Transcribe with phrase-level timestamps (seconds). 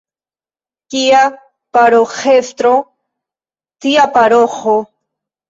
[0.93, 1.19] Kia
[1.77, 2.73] paroĥestro,
[3.87, 4.77] tia paroĥo.